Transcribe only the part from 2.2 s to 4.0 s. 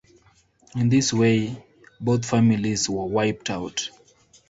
families were wiped out.